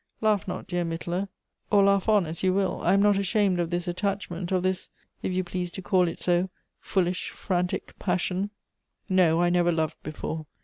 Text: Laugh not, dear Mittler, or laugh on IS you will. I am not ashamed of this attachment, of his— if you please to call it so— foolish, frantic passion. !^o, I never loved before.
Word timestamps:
Laugh 0.19 0.47
not, 0.47 0.65
dear 0.65 0.83
Mittler, 0.83 1.27
or 1.69 1.83
laugh 1.83 2.09
on 2.09 2.25
IS 2.25 2.41
you 2.41 2.55
will. 2.55 2.81
I 2.81 2.93
am 2.95 3.03
not 3.03 3.19
ashamed 3.19 3.59
of 3.59 3.69
this 3.69 3.87
attachment, 3.87 4.51
of 4.51 4.63
his— 4.63 4.89
if 5.21 5.31
you 5.31 5.43
please 5.43 5.69
to 5.73 5.81
call 5.83 6.07
it 6.07 6.19
so— 6.19 6.49
foolish, 6.79 7.29
frantic 7.29 7.93
passion. 7.99 8.49
!^o, 9.11 9.39
I 9.39 9.51
never 9.51 9.71
loved 9.71 10.01
before. 10.01 10.47